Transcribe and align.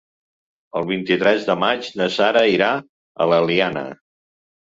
El 0.79 0.87
vint-i-tres 0.91 1.43
de 1.49 1.55
maig 1.65 1.89
na 2.01 2.07
Sara 2.15 2.43
irà 2.53 2.69
a 2.79 3.27
l'Eliana. 3.33 3.85